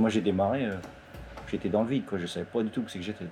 [0.00, 0.76] Moi j'ai démarré, euh,
[1.46, 2.18] j'étais dans le vide, quoi.
[2.18, 3.26] je savais pas du tout que c'est que j'étais.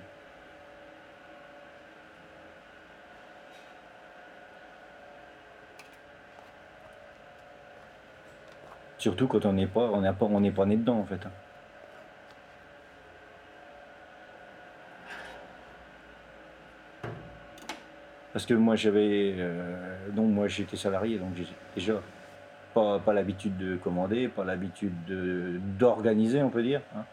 [8.99, 11.25] Surtout quand on n'est pas, on n'est pas, on n'est pas né dedans en fait.
[11.25, 11.31] hein.
[18.31, 21.29] Parce que moi j'avais, euh, donc moi j'étais salarié, donc
[21.75, 21.95] déjà
[22.73, 26.81] pas, l'habitude de commander, pas l'habitude de- d'organiser, on peut dire.
[26.95, 27.03] hein.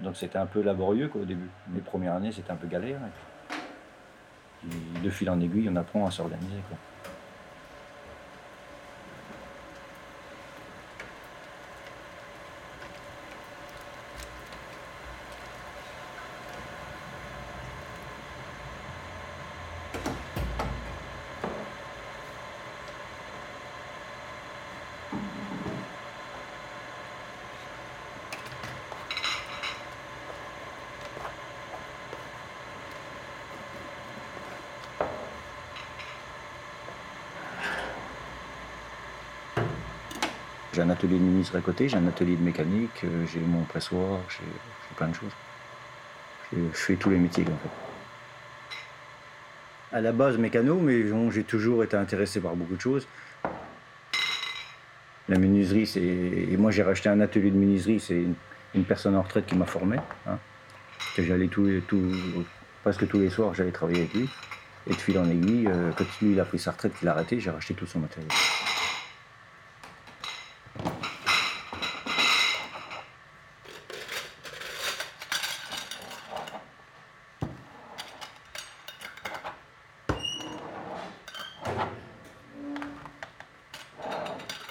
[0.00, 1.50] Donc c'était un peu laborieux au début.
[1.74, 3.00] Les premières années c'était un peu galère.
[5.02, 6.60] de fil en aiguille, on apprend à s'organiser.
[40.78, 43.64] J'ai un atelier de menuiserie à côté, j'ai un atelier de mécanique, euh, j'ai mon
[43.64, 45.32] pressoir, j'ai plein de choses.
[46.52, 47.58] Je fais tous les métiers en.
[49.96, 53.08] À la base mécano, mais j'ai toujours été intéressé par beaucoup de choses.
[55.28, 56.56] La menuiserie, c'est.
[56.56, 58.22] Moi j'ai racheté un atelier de menuiserie, c'est
[58.72, 59.96] une, personne en retraite qui m'a formé.
[60.28, 60.38] hein.
[61.18, 61.82] J'allais tous les-
[62.84, 64.28] presque tous les soirs, j'allais travailler avec lui.
[64.88, 67.14] Et de fil en aiguille, euh, quand lui il a pris sa retraite, qu'il a
[67.14, 68.30] arrêté, j'ai racheté tout son matériel.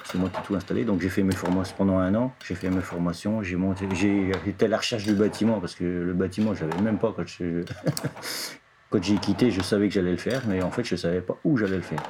[0.09, 0.85] C'est moi qui ai tout installé.
[0.85, 2.34] Donc j'ai fait mes formations pendant un an.
[2.45, 3.44] J'ai fait mes formations.
[3.44, 3.88] J'ai monté.
[3.94, 7.13] J'ai été à la recherche du bâtiment parce que le bâtiment, je l'avais même pas
[7.13, 7.66] quand je-
[8.90, 9.51] quand j'ai quitté.
[9.51, 11.81] Je savais que j'allais le faire, mais en fait, je savais pas où j'allais le
[11.81, 12.01] faire.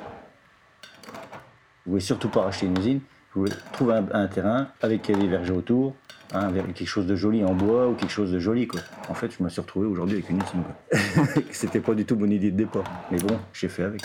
[1.85, 2.99] Je voulais surtout pas racheter une usine.
[3.33, 5.95] Je voulais trouver un, terrain avec des vergers autour,
[6.33, 8.81] hein, quelque chose de joli en bois ou quelque chose de joli quoi.
[9.09, 11.43] En fait, je me suis retrouvé aujourd'hui avec une usine.
[11.51, 14.01] C'était pas du tout mon idée de départ, mais bon, j'ai fait avec.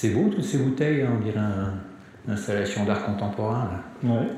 [0.00, 1.74] C'est beau toutes ces bouteilles, hein, on dirait un-
[2.26, 3.82] une installation d'art contemporain.
[4.02, 4.10] là.
[4.10, 4.28] Ouais.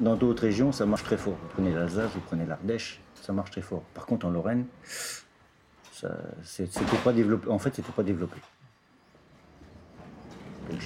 [0.00, 1.34] Dans d'autres régions, ça marche très fort.
[1.42, 3.82] Vous prenez l'Alsace, vous prenez l'Ardèche, ça marche très fort.
[3.94, 4.66] Par contre, en Lorraine,
[5.92, 7.48] ça, c'était pas développé.
[7.50, 8.36] En fait, c'était pas développé.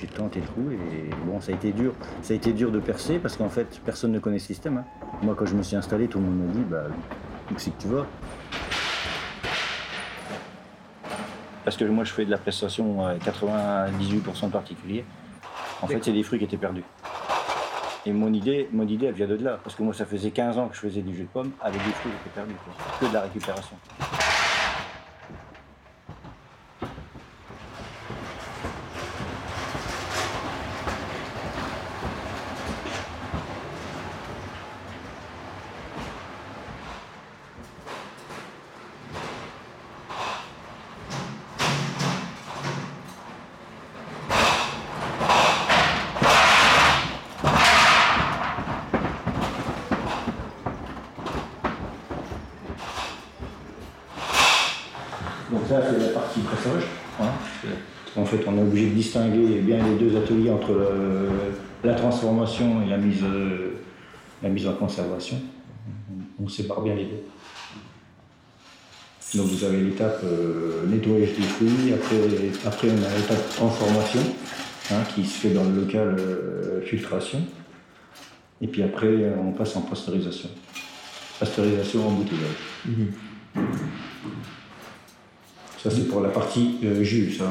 [0.03, 1.93] J'ai tenté le coup et bon, ça a été dur.
[2.23, 4.79] Ça a été dur de percer parce qu'en fait, personne ne connaît ce système.
[4.79, 4.85] hein.
[5.23, 6.87] Moi, quand je me suis installé, tout le monde m'a dit, bah,
[7.53, 8.05] où c'est que tu vas?
[11.65, 15.05] Parce que moi, je fais de la prestation à 98% de particuliers.
[15.83, 16.83] En fait, c'est des fruits qui étaient perdus.
[18.05, 19.61] Et mon idée, mon idée, elle vient de là.
[19.63, 21.77] Parce que moi, ça faisait 15 ans que je faisais du jus de pomme avec
[21.81, 22.57] des fruits qui étaient perdus.
[22.65, 22.75] quoi.
[22.99, 23.77] Que de la récupération.
[55.51, 56.83] Donc ça, c'est la partie pressage.
[57.21, 57.31] hein.
[58.17, 61.29] En fait, on est obligé de distinguer bien les deux ateliers entre le-
[61.85, 63.73] la transformation et la mise, euh,
[64.43, 65.41] la mise en conservation.
[66.43, 67.23] On sépare bien les deux.
[69.35, 72.17] Donc vous avez l'étape euh, nettoyage des fruits, après,
[72.67, 74.21] après on a l'étape transformation,
[74.91, 77.41] hein, qui se fait dans le local euh, filtration.
[78.61, 79.09] Et puis après,
[79.43, 80.51] on passe en pasteurisation.
[81.41, 82.61] Pasteurisation en embouteillage.
[85.83, 87.39] Ça, c'est pour la partie euh, jus.
[87.41, 87.51] Hein.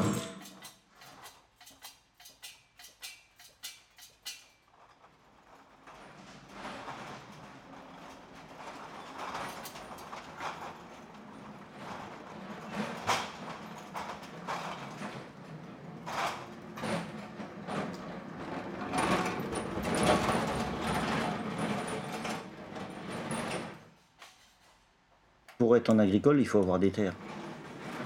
[25.58, 27.12] Pour être en agricole, il faut avoir des terres.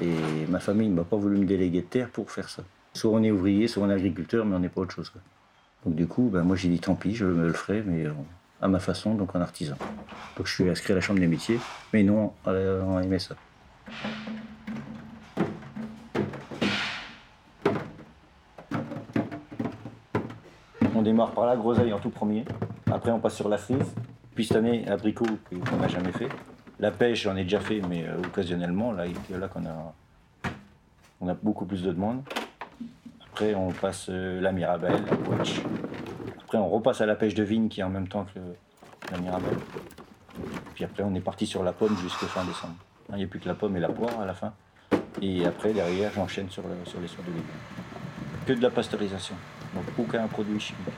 [0.00, 2.62] Et ma famille ne m'a pas voulu me déléguer de terre pour faire ça.
[2.92, 5.12] Soit on est ouvrier, soit on est agriculteur, mais on n'est pas autre chose.
[5.84, 8.06] Donc du coup, ben, moi j'ai dit tant pis, je me le ferai, mais
[8.60, 9.76] à ma façon, donc en artisan.
[10.36, 11.58] Donc je suis inscrit à la Chambre des métiers,
[11.92, 13.36] mais non en MSA.
[20.94, 22.44] On démarre par la groseille en tout premier.
[22.90, 23.94] Après, on passe sur la frise.
[24.34, 25.26] Puis cette année, abricot,
[25.70, 26.28] qu'on n'a jamais fait.
[26.78, 28.92] La pêche, j'en ai déjà fait, mais euh, occasionnellement.
[28.92, 29.06] Là,
[29.48, 29.94] qu'on a,
[31.20, 32.22] on a beaucoup plus de demandes.
[33.24, 35.60] Après, on passe euh, la mirabelle, la poche.
[36.42, 38.40] Après, on repasse à la pêche de vigne qui est en même temps que
[39.10, 39.56] la mirabelle.
[40.74, 42.76] Puis après, on est parti sur la pomme jusqu'au fin décembre.
[43.10, 44.52] Il n'y a plus que la pomme et la poire à la fin.
[45.22, 47.46] Et après, derrière, j'enchaîne sur, sur les soins de légumes.
[48.46, 49.34] Que de la pasteurisation.
[49.74, 50.92] Donc, aucun produit chimique.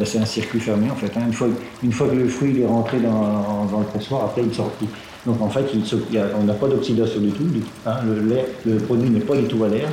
[0.00, 1.12] Ben, c'est un circuit fermé en fait.
[1.14, 1.24] Hein.
[1.26, 1.48] Une, fois,
[1.82, 4.72] une, fois, que le fruit est rentré dans, le pressoir, après il sort
[5.26, 5.66] Donc en fait,
[6.40, 7.44] on n'a pas d'oxydation du tout.
[7.84, 7.96] Hein.
[8.64, 9.90] Le, produit n'est pas du tout à l'air.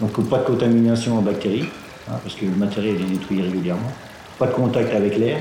[0.00, 1.64] Donc pas de contamination en bactéries,
[2.08, 3.90] hein, parce que le matériel est détruit régulièrement.
[4.38, 5.40] Pas de contact avec l'air.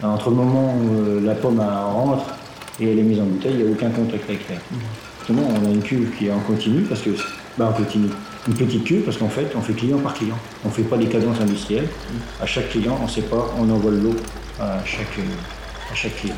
[0.00, 2.26] Entre le moment où euh, la pomme rentre
[2.78, 4.60] et elle est mise en bouteille, il n'y a aucun contact avec l'air.
[5.18, 7.10] Justement, on a une cuve qui est en continu, parce que,
[7.56, 7.74] bah,
[8.46, 10.38] une petite cuve parce qu'en fait, on fait client par client.
[10.64, 11.88] On ne fait pas des cadences industrielles.
[12.40, 14.14] À chaque client, on pas, on envoie l'eau
[14.60, 15.18] à chaque,
[15.90, 16.36] à chaque client.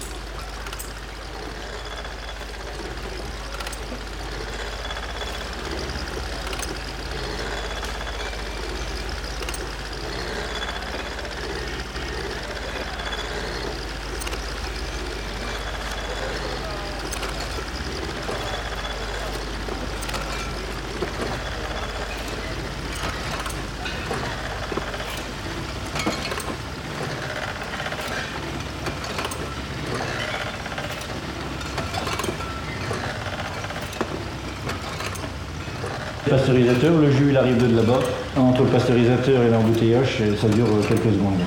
[36.29, 38.01] Pasteurisateur, le jus il arrive de là-bas.
[38.37, 41.41] Entre le pasteurisateur et l'embouteillage, ça dure quelques secondes.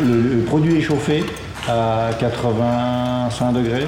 [0.00, 1.24] Le, produit est chauffé
[1.68, 3.86] à 85 degrés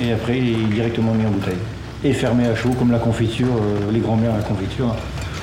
[0.00, 1.58] et après il est directement mis en bouteille.
[2.04, 4.94] Et fermé à chaud comme la confiture, euh, les grands-mères à la confiture.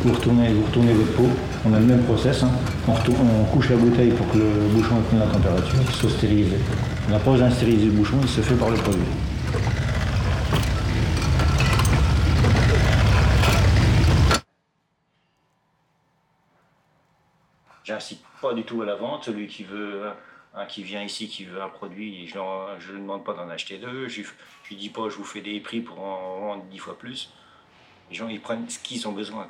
[0.03, 1.29] Vous retournez, vous retournez votre pot,
[1.65, 2.43] on a le même process.
[2.43, 2.49] Hein.
[2.87, 6.57] On, couche la bouteille pour que le bouchon ait la température, il soit stérilisé.
[7.25, 9.01] Besoin de stériliser le bouchon, il se fait par le produit.
[17.85, 19.25] J'incite pas du tout à la vente.
[19.25, 20.11] Celui qui veut,
[20.67, 24.07] qui vient ici, qui veut un produit, je ne demande pas d'en acheter deux.
[24.07, 24.21] Je
[24.71, 27.31] ne dis pas, je vous fais des prix pour en vendre dix fois plus.
[28.09, 29.47] Les gens, ils prennent ce qu'ils ont besoin.